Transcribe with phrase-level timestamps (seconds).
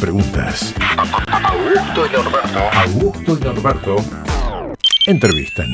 [0.00, 0.72] Preguntas.
[1.42, 2.58] Augusto y Norberto.
[2.72, 3.96] Augusto y Norberto.
[5.06, 5.66] Entrevistan.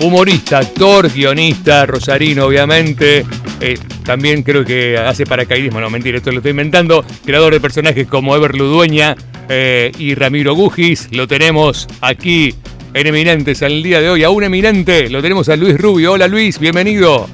[0.00, 3.24] Humorista, actor, guionista, rosarino, obviamente.
[3.62, 7.06] Eh, también creo que hace paracaidismo, no mentira, esto lo estoy inventando.
[7.24, 9.16] Creador de personajes como Ever Ludueña
[9.48, 11.08] eh, y Ramiro Gugis.
[11.12, 12.54] Lo tenemos aquí
[12.94, 14.24] en Eminentes al día de hoy.
[14.24, 16.12] A un eminente lo tenemos a Luis Rubio.
[16.12, 17.28] Hola Luis, bienvenido.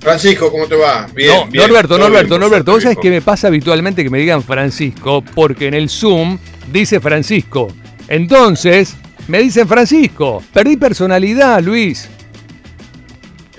[0.00, 1.06] Francisco, ¿cómo te va?
[1.14, 2.72] Bien, no, bien Norberto, Norberto, Norberto.
[2.72, 5.22] ¿Vos sabés qué me pasa habitualmente que me digan Francisco?
[5.34, 6.38] Porque en el Zoom
[6.72, 7.68] dice Francisco.
[8.08, 8.96] Entonces,
[9.28, 10.42] me dicen Francisco.
[10.52, 12.08] Perdí personalidad, Luis.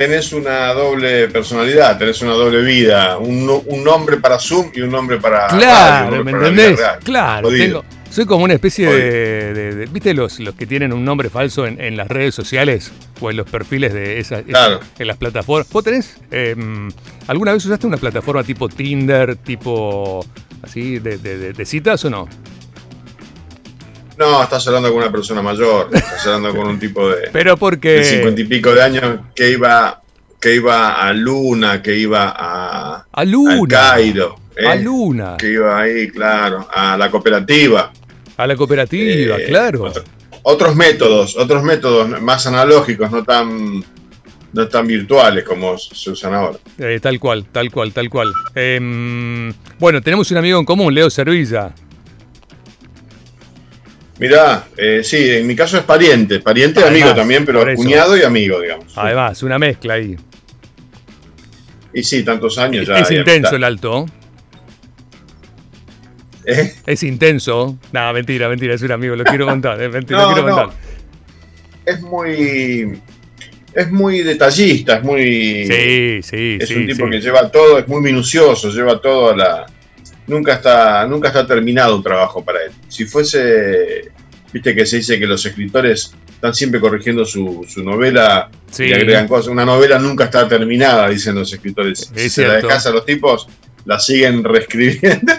[0.01, 3.19] Tenés una doble personalidad, tenés una doble vida.
[3.19, 3.45] Un,
[3.83, 5.45] nombre para Zoom y un nombre para.
[5.45, 6.79] Claro, ¿me entendés?
[7.03, 7.49] Claro,
[8.09, 12.07] soy como una especie de, ¿Viste los, los que tienen un nombre falso en, las
[12.07, 14.43] redes sociales o en los perfiles de esas.
[14.97, 15.69] en las plataformas?
[15.69, 16.17] ¿Vos tenés.
[16.31, 16.89] Em,
[17.27, 20.25] ¿Alguna vez usaste una plataforma tipo Tinder, tipo.
[20.63, 22.27] así, de citas o no?
[24.21, 27.29] No, estás hablando con una persona mayor, estás hablando con un tipo de.
[27.33, 27.93] Pero porque.
[27.93, 29.99] De cincuenta y pico de años que iba,
[30.39, 33.07] que iba a Luna, que iba a.
[33.11, 33.53] A Luna.
[33.55, 34.35] Al Cairo.
[34.55, 34.67] ¿eh?
[34.67, 35.37] A Luna.
[35.39, 36.67] Que iba ahí, claro.
[36.71, 37.91] A la cooperativa.
[38.37, 39.91] A la cooperativa, eh, claro.
[40.43, 43.83] otros métodos, otros métodos más analógicos, no tan
[44.53, 46.59] no tan virtuales como se usan ahora.
[46.77, 48.31] Eh, tal cual, tal cual, tal cual.
[48.53, 51.73] Em, bueno, tenemos un amigo en común, Leo Servilla.
[54.21, 58.21] Mirá, eh, sí, en mi caso es pariente, pariente y amigo también, pero cuñado y
[58.21, 58.95] amigo, digamos.
[58.95, 60.15] Además, una mezcla ahí.
[61.91, 62.99] Y sí, tantos años ya.
[62.99, 64.05] Es intenso el alto.
[66.45, 66.71] ¿Eh?
[66.85, 67.79] Es intenso.
[67.91, 69.81] Nada, mentira, mentira, es un amigo, lo quiero contar.
[69.81, 70.69] Es mentira, lo quiero contar.
[71.83, 73.01] Es muy.
[73.73, 75.65] Es muy detallista, es muy.
[75.65, 79.65] Sí, sí, Es un tipo que lleva todo, es muy minucioso, lleva todo a la
[80.31, 82.71] nunca está, nunca está terminado un trabajo para él.
[82.87, 84.11] Si fuese,
[84.51, 88.49] viste que se dice que los escritores están siempre corrigiendo su, novela
[88.79, 89.47] y agregan cosas.
[89.47, 92.11] Una novela nunca está terminada, dicen los escritores.
[92.15, 93.47] si se la dejas a los tipos,
[93.85, 95.33] la siguen reescribiendo,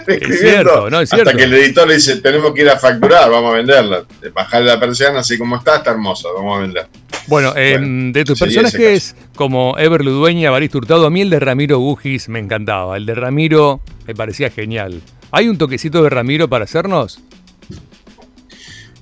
[0.95, 4.05] hasta que el editor le dice, tenemos que ir a facturar, vamos a venderla.
[4.33, 6.89] Bajar la persiana así como está, está hermosa, vamos a venderla.
[7.27, 11.79] Bueno, em, de tus personajes como Ever Ludueña, Barista Hurtado, a mí el de Ramiro
[11.79, 12.97] Gugis me encantaba.
[12.97, 15.01] El de Ramiro me parecía genial.
[15.31, 17.19] ¿Hay un toquecito de Ramiro para hacernos?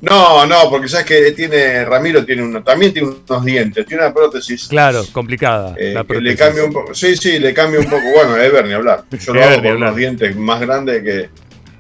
[0.02, 4.14] No, no, porque sabes que tiene Ramiro tiene uno, también tiene unos dientes, tiene una
[4.14, 4.68] prótesis.
[4.68, 5.76] Claro, complicada.
[5.78, 6.96] Eh, le cambia un poco.
[6.96, 8.02] Sí, sí, le cambia un poco.
[8.16, 9.04] Bueno, Ever ni hablar.
[9.12, 11.30] Yo lo hago con unos dientes más grandes que,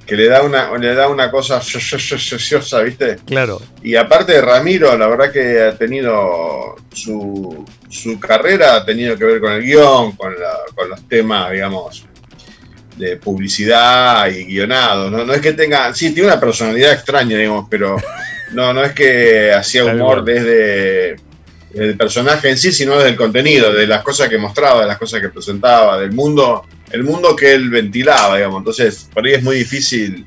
[0.05, 1.61] que le da una, le da una cosa
[2.83, 3.17] ¿viste?
[3.25, 3.61] Claro.
[3.83, 9.25] Y aparte de Ramiro, la verdad que ha tenido su, su carrera ha tenido que
[9.25, 10.33] ver con el guion, con,
[10.75, 12.05] con los temas, digamos,
[12.97, 15.09] de publicidad y guionado.
[15.09, 15.25] ¿no?
[15.25, 17.97] no es que tenga, sí, tiene una personalidad extraña, digamos, pero
[18.53, 21.15] no, no es que hacía humor desde
[21.73, 24.97] el personaje en sí, sino desde el contenido, de las cosas que mostraba, de las
[24.97, 28.59] cosas que presentaba, del mundo, el mundo que él ventilaba, digamos.
[28.59, 30.25] Entonces, por ahí es muy difícil.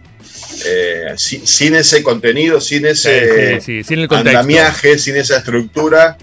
[0.67, 6.17] Eh, sin, ese contenido, sin ese sin andamiaje, sin esa estructura,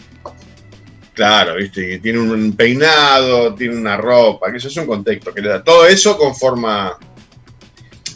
[1.13, 5.49] Claro, viste, tiene un peinado, tiene una ropa, que eso es un contexto que le
[5.49, 5.63] da.
[5.63, 6.97] Todo eso conforma.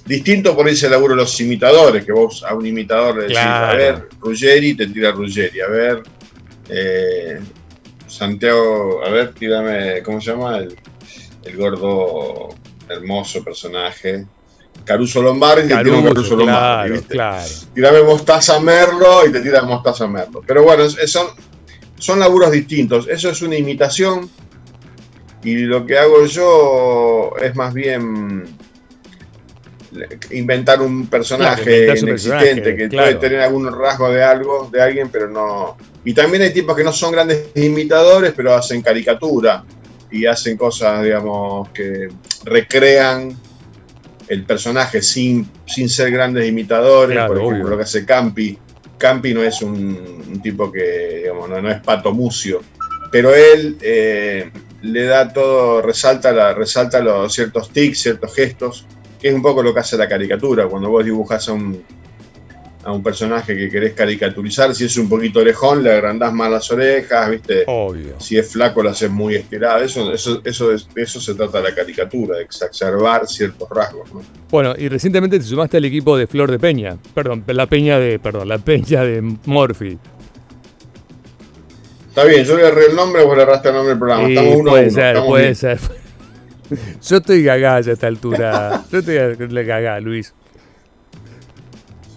[0.05, 3.73] Distinto por ese laburo de los imitadores, que vos a un imitador le decís, a
[3.73, 6.03] ver, Ruggeri, te tira Ruggeri, a ver,
[6.69, 7.39] eh,
[8.07, 10.59] Santiago, a ver, tírame, ¿cómo se llama?
[10.59, 10.75] El,
[11.53, 12.49] gordo,
[12.89, 14.25] hermoso personaje.
[14.83, 17.13] Caruso Lombardi y te tira Caruso Lombardi, ¿viste?
[17.13, 17.45] Claro.
[17.73, 20.43] Tirame Mostaza Merlo y te tira Mostaza Merlo.
[20.45, 21.27] Pero bueno, son
[21.97, 23.07] son laburos distintos.
[23.07, 24.29] Eso es una imitación
[25.43, 28.43] y lo que hago yo es más bien
[30.31, 35.77] inventar un personaje inexistente que puede tener algún rasgo de algo, de alguien, pero no.
[36.03, 39.63] Y también hay tipos que no son grandes imitadores, pero hacen caricatura
[40.11, 42.09] y hacen cosas, digamos, que
[42.43, 43.35] recrean
[44.27, 48.57] el personaje sin, sin ser grandes imitadores, por ejemplo, lo que hace Campi
[48.97, 52.61] Campi no es un, tipo que, digamos, no, es Pato Mucio,
[53.11, 58.85] pero él eh, le da todo, resalta, la, resalta los ciertos tics, ciertos gestos,
[59.19, 60.67] que es un poco lo que hace la caricatura.
[60.67, 61.83] Cuando vos dibujas a un,
[62.85, 64.73] a un personaje que querés caricaturizar.
[64.75, 67.63] Si es un poquito orejón, le agrandás más las orejas, ¿viste?
[67.65, 68.13] Obvio.
[68.19, 69.83] Si es flaco, lo haces muy estirado.
[69.83, 74.13] Eso, eso, eso, es- de eso se trata la caricatura, de exacerbar ciertos rasgos.
[74.13, 74.21] ¿no?
[74.51, 76.97] Bueno, y recientemente te sumaste al equipo de Flor de Peña.
[77.13, 79.97] Perdón, la Peña de, perdón, la Peña de Morphy.
[82.09, 84.27] Está bien, yo le erré el nombre, vos le erraste el nombre del programa.
[84.29, 85.55] Estamos uno a puede uno, ser, puede bien.
[85.55, 85.79] ser.
[87.07, 88.83] Yo estoy gagá ya a esta altura.
[88.91, 90.33] Yo estoy gagá, Luis.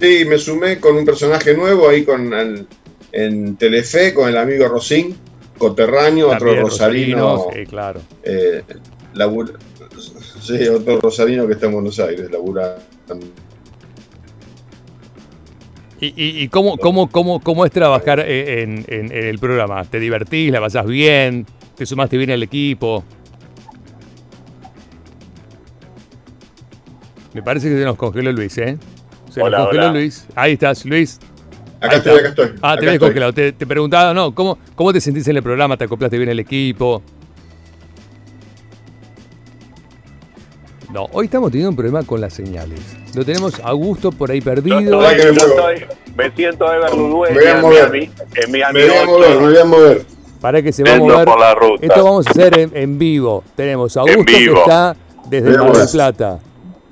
[0.01, 2.67] Sí, me sumé con un personaje nuevo ahí con el-
[3.13, 5.17] en Telefe, con el amigo Rosín,
[5.57, 7.19] coterráneo, otro rosarino.
[7.37, 8.01] Rosarino, Sí, claro.
[8.23, 8.63] eh,
[10.41, 12.79] sí, otro rosarino que está en Buenos Aires, labura.
[16.01, 19.85] ¿Y, y, y cómo, cómo, cómo, cómo es trabajar eh, en, en- en el programa?
[19.85, 20.53] ¿Te divertís?
[20.53, 21.45] ¿La pasás bien?
[21.77, 23.03] ¿Te sumaste bien al equipo?
[27.35, 28.79] Me parece que se nos congeló Luis, ¿eh?
[29.39, 29.93] Se Hola, nos congeló hola.
[30.01, 30.27] Luis.
[30.35, 31.19] Ahí estás, Luis.
[31.81, 32.19] Acá Ahí estoy, está.
[32.21, 32.59] acá estoy.
[32.61, 33.33] Ah, acá te ves congelado.
[33.33, 35.77] Te, te preguntaba, no, ¿cómo, ¿cómo te sentís en el programa?
[35.77, 37.03] ¿Te acoplaste bien al equipo?
[40.93, 42.81] No, hoy estamos teniendo un problema con las señales.
[43.15, 44.81] Lo tenemos a gusto por ahí perdido.
[44.81, 45.71] Yo me estoy- muevo.
[45.71, 47.91] estoy- me siento Ever Ludueña Me voy a en mover.
[47.91, 50.07] Miami, en Miami Me voy a 8, mover, me voy a mover.
[50.41, 51.25] Para que se va a mover.
[51.27, 51.87] por la ruta.
[51.87, 53.45] Esto vamos a hacer en, en vivo.
[53.55, 54.97] Tenemos a Augusto que está
[55.29, 55.59] desde.
[55.59, 56.39] Mar del Plata.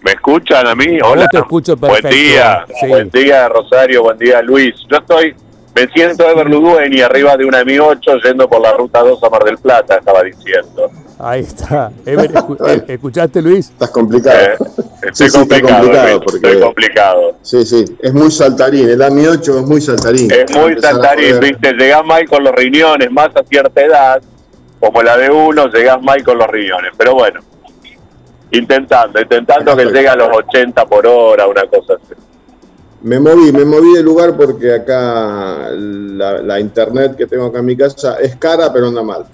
[0.06, 0.98] ¿Me escuchan a mí?
[1.02, 1.26] Hola.
[1.32, 2.64] te escucho Buen perfecto, día.
[2.80, 2.86] sí.
[2.86, 4.04] Buen día, Rosario.
[4.04, 4.72] Buen día, Luis.
[4.88, 5.34] Yo estoy,
[5.74, 9.28] me siento Ever Ludueña arriba de una Mi 8 yendo por la ruta 2 a
[9.30, 10.88] Mar del Plata, estaba diciendo.
[11.18, 11.90] Ahí está.
[12.04, 13.70] Ever, escu- eh, ¿Escuchaste, Luis?
[13.70, 14.38] Estás complicado.
[14.38, 14.56] Eh,
[15.02, 17.32] Estoy Sí, sí, está complicado, complicado, Luis, porque- estoy complicado.
[17.42, 18.88] Sí, sí, es muy saltarín.
[18.88, 20.30] El AMI 8 es muy saltarín.
[20.30, 24.22] Es muy saltarín, viste, llegás mal con los riñones, más a cierta edad,
[24.78, 26.92] como la de uno, llegás mal con los riñones.
[26.96, 27.40] Pero bueno,
[28.50, 32.14] intentando, intentando que llegue a los 80 por hora, una cosa así.
[33.02, 37.66] Me moví, me moví de lugar porque acá la, la internet que tengo acá en
[37.66, 39.24] mi casa es cara, pero anda mal.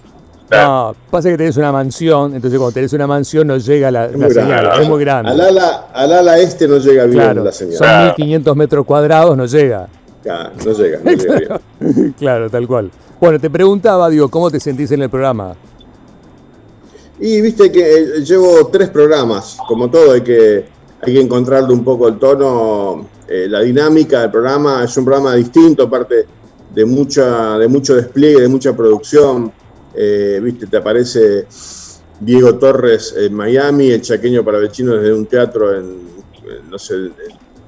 [0.50, 4.18] No, pasa que tenés una mansión, entonces cuando tenés una mansión no llega la, Es
[4.18, 4.82] la señal, grande.
[4.82, 5.30] es muy grande.
[5.30, 7.76] Al ala, al ala este no llega bien claro, la señal.
[7.76, 8.14] son Claro.
[8.18, 9.88] 1500 metros cuadrados, no llega.
[10.28, 12.14] Ah, no llega, no llega bien.
[12.18, 12.90] claro, tal cual.
[13.18, 15.54] Bueno, te preguntaba, digo, ¿cómo te sentís en el programa?
[17.20, 20.64] Y viste que eh, llevo tres programas, como todo, hay que,
[21.00, 24.84] hay que encontrarle un poco el tono, eh, la dinámica del programa.
[24.84, 26.26] Es un programa distinto, aparte
[26.74, 29.52] de, mucha, de mucho despliegue, de mucha producción.
[29.94, 31.46] Eh, viste, te aparece
[32.18, 35.98] Diego Torres en Miami, el chaqueño para vecinos desde un teatro en,
[36.68, 37.10] no sé,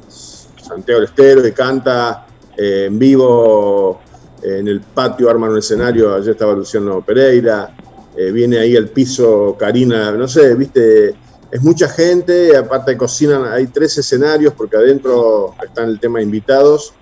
[0.09, 2.27] Santiago del Estero y canta
[2.57, 4.01] en vivo
[4.43, 6.15] en el patio, arman un escenario.
[6.15, 7.75] Ayer estaba Luciano Pereira
[8.17, 11.15] eh, viene ahí al piso Karina, no sé, viste,
[11.51, 16.95] es mucha gente, aparte cocinan, hay tres escenarios porque adentro están el tema de invitados,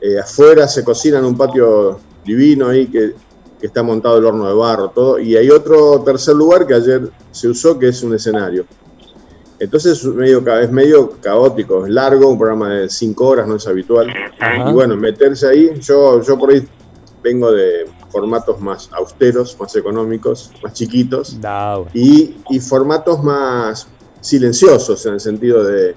[0.00, 3.14] eh, afuera se cocina en un patio divino ahí que,
[3.58, 7.10] que está montado el horno de barro, todo, y hay otro tercer lugar que ayer
[7.30, 8.64] se usó que es un escenario.
[9.58, 13.66] Entonces es medio, es medio caótico, es largo, un programa de cinco horas, no es
[13.66, 14.08] habitual.
[14.38, 14.70] Ajá.
[14.70, 16.66] Y bueno, meterse ahí, yo, yo por ahí
[17.22, 23.86] vengo de formatos más austeros, más económicos, más chiquitos, No, y, y formatos más
[24.20, 25.96] silenciosos en el sentido de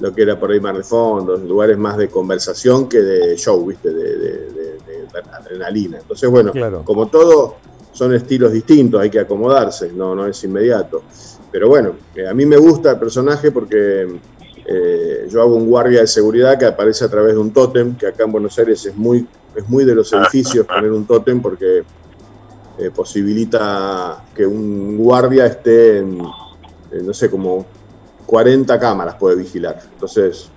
[0.00, 3.64] lo que era por ahí Mar de Fondo, lugares más de conversación que de show,
[3.66, 3.90] ¿viste?
[3.92, 5.98] De, de- de- de adrenalina.
[5.98, 6.82] Entonces, bueno, Claro.
[6.84, 7.58] como todo,
[7.92, 11.04] son estilos distintos, hay que acomodarse, no, no es inmediato.
[11.50, 14.20] Pero bueno, eh, a mí me gusta el personaje porque
[14.66, 18.08] eh, yo hago un guardia de seguridad que aparece a través de un tótem, que
[18.08, 21.84] acá en Buenos Aires es muy, es muy de los edificios poner un tótem porque
[22.78, 26.20] eh, posibilita que un guardia esté en,
[26.90, 27.64] en, no sé, como
[28.26, 29.80] 40 cámaras puede vigilar.
[29.92, 30.50] Entonces,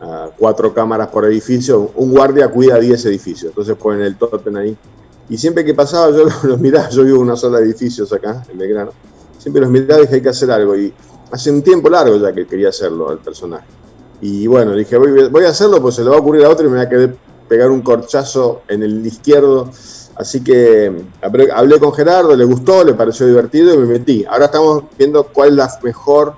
[0.00, 3.50] a cuatro cámaras por edificio, un guardia cuida 10 edificios.
[3.50, 4.76] Entonces ponen el tótem ahí.
[5.28, 8.12] Y siempre que pasaba yo los, los miraba, yo vivo en una sola de edificios
[8.12, 8.92] acá, en Belgrano.
[9.38, 10.76] Siempre los miraba y dije hay que hacer algo.
[10.76, 10.92] Y
[11.30, 13.66] hace un tiempo largo ya que quería hacerlo el personaje.
[14.20, 16.66] Y bueno, dije voy, voy a hacerlo, pues se le va a ocurrir a otro
[16.66, 17.16] y me va a querer
[17.48, 19.70] pegar un corchazo en el izquierdo.
[20.16, 24.24] Así que hablé, con Gerardo, le gustó, le pareció divertido y me metí.
[24.28, 26.34] Ahora estamos viendo cuál es la mejor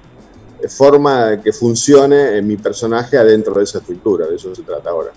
[0.68, 4.90] forma de que funcione en mi personaje adentro de esa estructura, de eso se trata
[4.90, 5.10] ahora.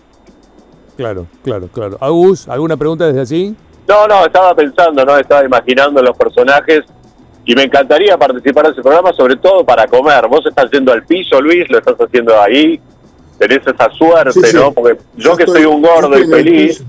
[0.96, 1.98] claro, claro, claro.
[2.00, 3.56] Agus, ¿alguna pregunta desde allí?
[3.88, 5.18] No, no, estaba pensando, ¿no?
[5.18, 6.84] Estaba imaginando los personajes
[7.46, 10.28] y me encantaría participar de ese programa, sobre todo para comer.
[10.28, 12.80] Vos estás yendo al piso, Luis, lo estás haciendo ahí,
[13.48, 14.56] tenés esa suerte, Sí, sí.
[14.58, 14.72] ¿no?
[14.72, 16.84] Porque yo, que estoy- soy un gordo y feliz,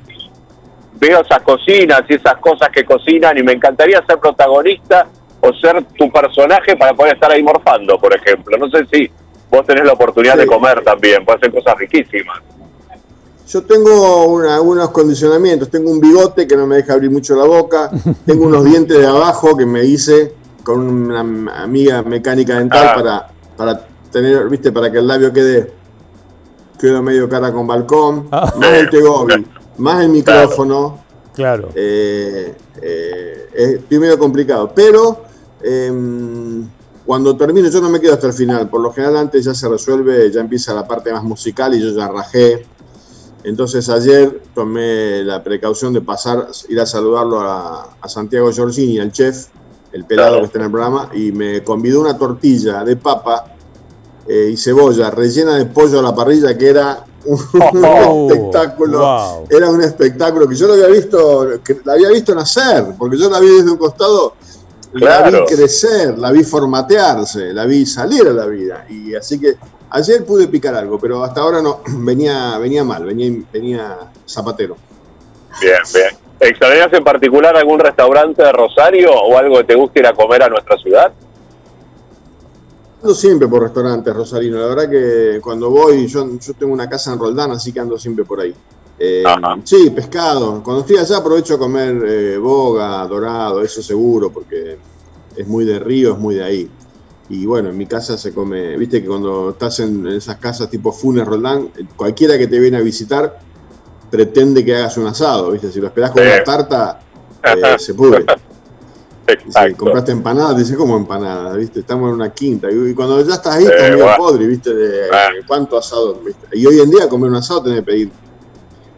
[1.00, 5.06] veo esas cocinas y esas cosas que cocinan y me encantaría ser protagonista
[5.40, 8.56] o ser tu personaje para poder estar ahí morfando, por ejemplo.
[8.56, 9.10] No sé si
[9.50, 10.40] vos tenés la oportunidad Sí.
[10.40, 12.38] de comer también, puedes hacer cosas riquísimas.
[13.46, 15.68] Yo tengo algunos condicionamientos.
[15.70, 17.90] Tengo un bigote que no me deja abrir mucho la boca.
[18.26, 20.32] Tengo unos dientes de abajo que me hice
[20.62, 21.20] con una
[21.62, 22.94] amiga mecánica dental Ah.
[22.94, 23.28] para,
[23.74, 25.70] para tener, viste, para que el labio quede,
[26.84, 28.28] quede medio cara con balcón.
[28.30, 28.52] Ah.
[28.58, 29.46] Más el tegobi,
[29.78, 31.02] más el micrófono.
[31.34, 31.70] Claro.
[31.74, 34.70] Eh, eh, es estoy medio complicado.
[34.74, 35.24] Pero
[35.62, 36.68] em,
[37.06, 38.68] cuando termino, yo no me quedo hasta el final.
[38.68, 41.90] Por lo general, antes ya se resuelve, ya empieza la parte más musical y yo
[41.90, 42.66] ya rajé.
[43.44, 49.12] Entonces, ayer tomé la precaución de pasar, ir a saludarlo a, a Santiago Giorgini, al
[49.12, 49.48] chef,
[49.92, 50.40] el pelado Claro.
[50.42, 53.53] que está en el programa, y me convidó una tortilla de papa
[54.26, 57.38] eh, y cebolla rellena de pollo a la parrilla, que era un,
[57.84, 58.98] Oh, espectáculo.
[59.00, 59.46] wow.
[59.50, 63.30] Era un espectáculo que yo lo había visto, que la había visto nacer, porque yo
[63.30, 64.34] la vi desde un costado,
[64.92, 68.86] la vi crecer, la vi formatearse, la vi salir a la vida.
[68.88, 69.54] Y así que
[69.90, 74.76] ayer pude picar algo, pero hasta ahora no, venía, venía mal, venía, venía zapatero.
[75.60, 76.16] Bien, bien.
[76.40, 80.42] ¿Extrañas en particular algún restaurante de Rosario o algo que te guste ir a comer
[80.42, 81.12] a nuestra ciudad?
[83.04, 84.56] Ando siempre por restaurantes, Rosarino.
[84.58, 87.98] La verdad que cuando voy, yo, yo tengo una casa en Roldán, así que ando
[87.98, 88.54] siempre por ahí.
[88.98, 89.22] Eh,
[89.62, 90.62] sí, pescado.
[90.62, 94.78] Cuando estoy allá aprovecho a comer eh, boga, dorado, eso seguro, porque
[95.36, 96.70] es muy de río, es muy de ahí.
[97.28, 100.90] Y bueno, en mi casa se come, viste que cuando estás en esas casas tipo
[100.90, 103.38] Funes, Roldán, eh, cualquiera que te viene a visitar
[104.10, 105.70] pretende que hagas un asado, viste.
[105.70, 106.28] Si lo esperás con Sí.
[106.32, 107.00] una tarta,
[107.42, 108.24] eh, se pudre.
[109.76, 111.80] Compraste empanadas, dice como empanadas, ¿viste?
[111.80, 112.70] Estamos en una quinta.
[112.70, 114.16] Y, y cuando ya estás ahí, Eh, estás medio bueno.
[114.18, 114.74] podre, ¿viste?
[114.74, 115.10] De, de
[115.46, 116.46] cuánto asado, ¿viste?
[116.52, 118.10] Y hoy en día comer un asado tenés que pedir,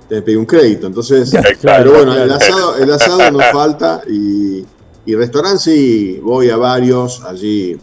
[0.08, 0.86] tenés que pedir un crédito.
[0.88, 4.64] Entonces, pero bueno, el asado, el asado nos falta y,
[5.04, 7.78] y restaurante sí, voy a varios, allí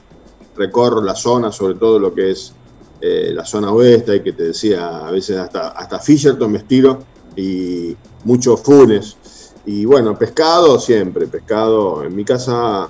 [0.58, 2.54] recorro la zona, sobre todo lo que es
[3.02, 7.00] eh, la zona oeste, y que te decía, a veces hasta, hasta Fisherton me estiro,
[7.36, 7.96] y
[8.26, 9.18] muchos funes.
[9.65, 12.03] Y bueno, pescado siempre, pescado.
[12.03, 12.89] En mi casa,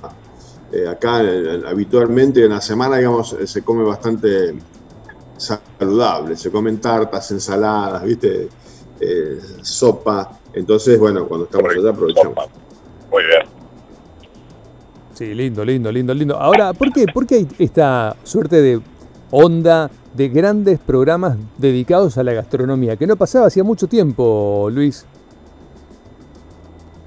[0.72, 4.56] eh, acá eh, habitualmente en la semana, digamos, eh, se come bastante
[5.38, 6.36] saludable.
[6.36, 8.50] Se comen tartas, ensaladas, ¿viste?
[9.00, 10.40] Eh, sopa.
[10.54, 12.46] Entonces, bueno, cuando estamos allá aprovechamos.
[13.12, 13.42] Muy bien.
[15.14, 16.38] Sí, lindo, lindo, lindo, lindo.
[16.38, 18.82] Ahora, ¿por qué, ¿por qué hay esta suerte de
[19.30, 22.96] onda de grandes programas dedicados a la gastronomía?
[22.96, 25.06] Que no pasaba hacía mucho tiempo, Luis.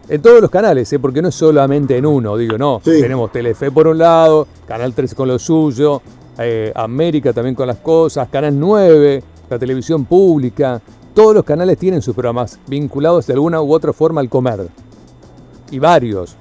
[0.08, 1.00] En todos los canales, ¿eh?
[1.00, 2.80] porque no es solamente en uno, digo, no.
[2.84, 3.00] Sí.
[3.00, 6.00] Tenemos Telefe por un lado, Canal 3 con lo suyo,
[6.38, 10.80] eh, América también con las cosas, Canal 9, la televisión pública.
[11.12, 14.68] Todos los canales tienen sus programas vinculados de alguna u otra forma al comer.
[15.72, 16.36] Y varios.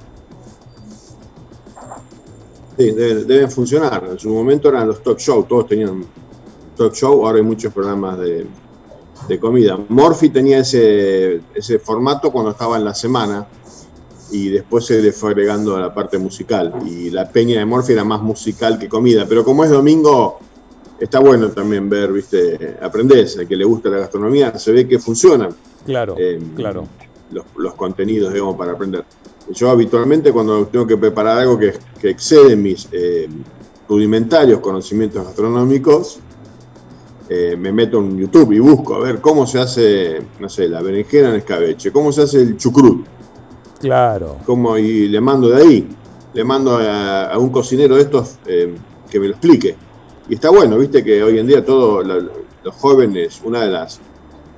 [2.77, 4.05] Sí, deben, deben funcionar.
[4.11, 6.05] En su momento eran los talk show, todos tenían
[6.77, 8.45] talk show, ahora hay muchos programas de,
[9.27, 9.77] de comida.
[9.89, 13.47] Morphy tenía ese, ese formato cuando estaba en la semana
[14.31, 16.73] y después se le fue agregando a la parte musical.
[16.85, 20.39] Y la peña de Morphy era más musical que comida, pero como es domingo,
[20.99, 24.99] está bueno también ver, viste, aprendés, al que le gusta la gastronomía, se ve que
[24.99, 25.55] funcionan
[25.85, 26.87] Claro, Eh, claro.
[27.31, 29.03] los, los contenidos, digamos, para aprender.
[29.53, 33.27] Yo habitualmente cuando tengo que preparar algo que, que excede mis eh,
[33.87, 36.17] rudimentarios conocimientos gastronómicos,
[37.29, 40.81] eh, me meto en YouTube y busco a ver cómo se hace, no sé, la
[40.81, 43.07] berenjena en escabeche, cómo se hace el chucrut,
[43.79, 44.37] Claro.
[44.45, 45.87] cómo, y le mando de ahí,
[46.33, 48.75] le mando a, a un cocinero de estos eh,
[49.09, 49.75] que me lo explique.
[50.27, 53.99] Y está bueno, viste que hoy en día todos los jóvenes, una de las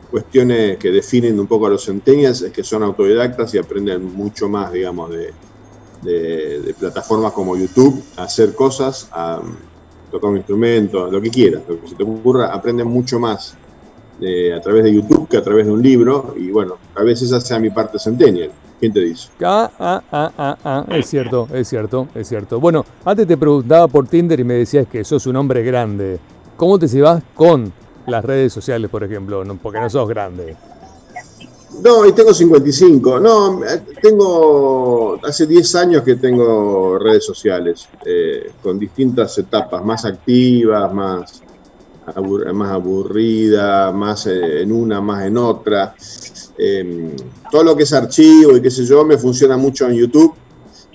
[0.10, 4.48] cuestiones que definen un poco a los centenias es que son autodidactas y aprenden mucho
[4.48, 5.34] más, digamos, de,
[6.02, 9.42] de- de plataformas como YouTube, a hacer cosas, a
[10.12, 13.56] tocar un instrumento, lo que quieras, lo que se te ocurra, aprenden mucho más
[14.22, 16.36] eh, a través de YouTube que a través de un libro.
[16.38, 18.52] Y bueno, a veces esa sea mi parte centennial.
[18.80, 19.30] ¿Quién te dice?
[19.44, 22.60] Ah, ah, ah, ah, ah, es cierto, es cierto, es cierto.
[22.60, 26.20] Bueno, antes te preguntaba por Tinder y me decías que sos un hombre grande.
[26.56, 27.74] ¿Cómo te llevas con
[28.06, 29.44] las redes sociales, por ejemplo?
[29.62, 30.56] Porque no sos grande.
[31.84, 33.20] No, y tengo 55.
[33.20, 33.60] No,
[34.02, 35.20] tengo.
[35.24, 41.42] Hace 10 años que tengo redes sociales, eh, con distintas etapas, más activas, más,
[42.08, 45.94] abur- más aburridas, más eh, en una, más en otra.
[46.58, 47.16] Eh,
[47.52, 50.34] todo lo que es archivo y qué sé yo, me funciona mucho en YouTube.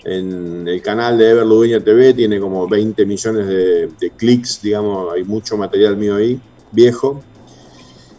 [0.05, 5.13] En el canal de Ever Ludueña TV tiene como 20 millones de, de clics, digamos,
[5.15, 6.41] hay mucho material mío ahí,
[6.73, 7.23] viejo.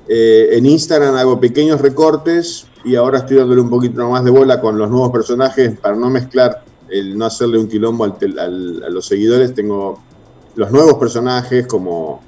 [0.08, 4.60] Eh, en Instagram hago pequeños recortes y ahora estoy dándole un poquito más de bola
[4.60, 9.06] con los nuevos personajes para no mezclar, el no hacerle un quilombo al a los
[9.06, 9.54] seguidores.
[9.56, 10.00] Tengo
[10.56, 12.22] los nuevos personajes como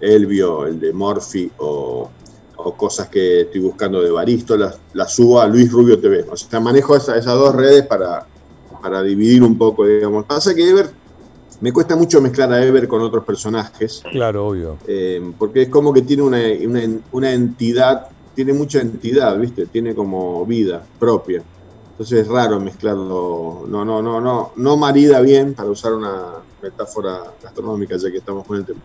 [0.00, 2.10] Elvio, el de Morphy o,
[2.76, 4.78] cosas que estoy buscando de Baristo, las,
[5.12, 6.26] subo a Luis Rubio TV.
[6.30, 8.24] O sea, manejo esa- esas dos redes para,
[8.80, 10.26] para dividir un poco, digamos.
[10.26, 10.90] Pasa que Ever,
[11.62, 14.78] me cuesta mucho mezclar a Ever con otros personajes, Claro, obvio.
[14.86, 18.02] eh, porque es como que tiene una, una- una entidad,
[18.34, 19.68] tiene mucha entidad, ¿viste?
[19.68, 21.44] Tiene como vida propia.
[21.90, 27.20] Entonces es raro mezclarlo, no, no, no, no, no marida bien, para usar una metáfora
[27.40, 28.80] gastronómica, ya que estamos con el tema.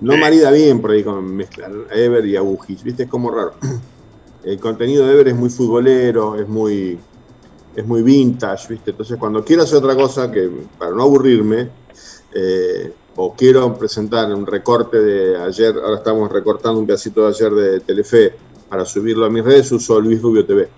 [0.00, 3.04] No marida bien por ahí con mezclar a Ever y a Bugis, ¿viste?
[3.04, 3.52] Es como raro.
[4.42, 7.00] El contenido de Ever es muy futbolero, es muy,
[7.74, 8.90] es muy vintage, ¿viste?
[8.90, 11.68] Entonces cuando quiero hacer otra cosa, que para no aburrirme,
[12.34, 17.52] eh, o quiero presentar un recorte de ayer, ahora estamos recortando un pedacito de ayer
[17.52, 18.34] de Telefe
[18.68, 20.68] para subirlo a mis redes, uso Luis Rubio TV,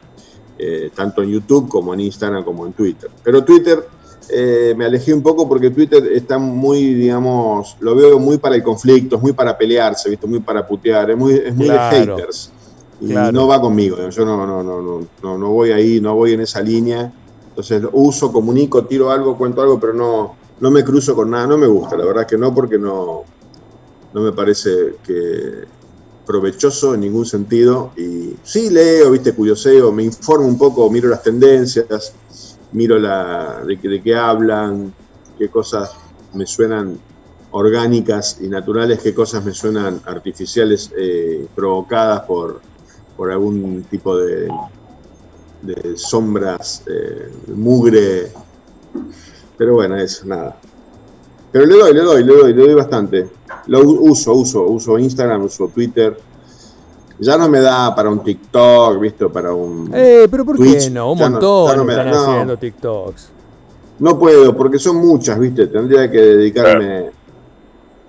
[0.59, 3.11] eh, tanto en YouTube como en Instagram como en Twitter.
[3.23, 3.87] Pero Twitter
[4.31, 8.63] eh, me alejé un poco porque Twitter está muy, digamos, lo veo muy para el
[8.63, 10.27] conflicto, es muy para pelearse, ¿viste?
[10.27, 11.97] muy para putear, es muy, es muy Claro.
[11.97, 12.51] de haters.
[13.03, 13.33] Y Claro.
[13.33, 16.41] no va conmigo, yo no, no, no, no, no, no voy ahí, no voy en
[16.43, 17.13] esa línea.
[17.49, 21.59] Entonces uso, comunico, tiro algo, cuento algo, pero no, no me cruzo con nada, no
[21.59, 23.25] me gusta, la verdad que no, porque no,
[24.13, 25.65] no me parece que
[26.25, 27.93] provechoso en ningún sentido.
[27.97, 31.89] Y sí leo, viste, curioseo, me informo un poco, miro las tendencias,
[32.73, 34.95] miro la, de, qué- de qué hablan,
[35.37, 35.91] qué cosas
[36.33, 37.03] me suenan
[37.51, 42.65] orgánicas y naturales, qué cosas me suenan artificiales, eh, provocadas por,
[43.23, 44.49] por algún tipo de,
[45.63, 48.33] de sombras, eh, mugre.
[49.57, 50.57] Pero bueno, eso, nada.
[51.53, 53.29] Pero le doy, le doy, le doy, le doy bastante.
[53.69, 56.19] Lo uso, uso, uso Instagram, uso Twitter.
[57.21, 59.29] Ya no me da para un TikTok, ¿viste?
[59.29, 59.89] Para un...
[59.95, 61.13] Eh, pero ¿por qué Twitch, no?
[61.13, 62.33] Un ya no- montón ya no me da, están no.
[62.33, 63.29] haciendo TikToks.
[64.01, 65.69] No puedo, porque son muchas, ¿viste?
[65.69, 67.13] Tendría que dedicarme.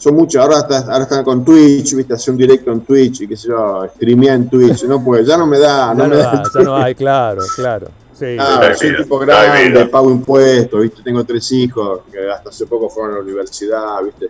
[0.04, 0.42] Son muchas.
[0.44, 2.14] Ahora, está, ahora están con Twitch, ¿viste?
[2.14, 4.84] Hacer un directo en Twitch y qué sé yo, streamear en Twitch.
[4.84, 5.88] No puedo, ya no me da.
[5.88, 7.88] Ya No no, me da da, ya no hay, claro, claro.
[8.14, 8.36] Sí.
[8.38, 11.02] Ah, No hay soy un tipo grande, pago impuestos, ¿viste?
[11.04, 14.28] Tengo tres hijos que hasta hace poco fueron a la universidad, ¿viste?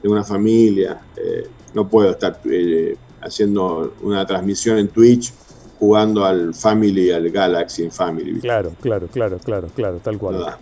[0.00, 0.98] Tengo una familia.
[1.16, 5.32] eh, no puedo estar eh, haciendo una transmisión en Twitch
[5.78, 8.48] jugando al Family, al Galaxy en Family, ¿viste?
[8.48, 10.56] Claro, claro, claro, claro, claro, tal cual.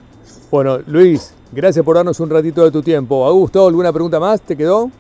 [0.50, 3.26] Bueno, Luis, gracias por darnos un ratito de tu tiempo.
[3.26, 4.40] Augusto, ¿alguna pregunta más?
[4.40, 4.90] ¿Te quedó?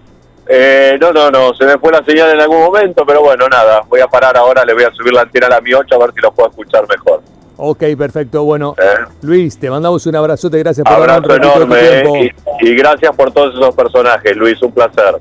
[0.48, 3.82] Eh, no, no, no, se me fue la señal en algún momento, pero bueno, nada,
[3.86, 6.12] voy a parar ahora, le voy a subir la antena a mi 8 a ver
[6.14, 7.20] si lo puedo escuchar mejor.
[7.58, 8.44] Ok, perfecto.
[8.44, 9.04] Bueno, ¿eh?
[9.22, 10.58] Luis, te mandamos un abrazote.
[10.60, 12.34] Gracias por darnos Abrazo un ratito enorme de tu tiempo.
[12.62, 15.18] y, y gracias por todos esos personajes, Luis, un placer.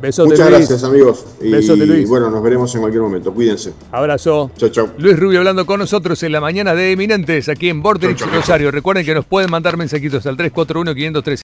[0.00, 0.58] Besote, Muchas Luis.
[0.68, 1.26] gracias, amigos.
[1.42, 2.08] Y Besote, Luis.
[2.08, 3.32] bueno, nos veremos en cualquier momento.
[3.34, 3.72] Cuídense.
[3.92, 4.50] Abrazo.
[4.56, 4.88] Chau, chau.
[4.98, 8.20] Luis Rubio hablando con nosotros en la mañana de Eminentes aquí en Borderix.
[8.32, 8.70] Rosario.
[8.70, 11.38] Recuerden que nos pueden mandar mensajitos al 341 503